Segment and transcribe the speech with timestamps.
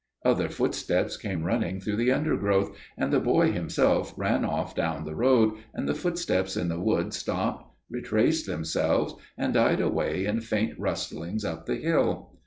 [0.25, 5.13] "Other footsteps came running through the undergrowth, and the boy himself ran off down the
[5.13, 10.73] road, and the footsteps in the wood stopped, retraced themselves and died away in faint
[10.79, 12.31] rustlings up the hill.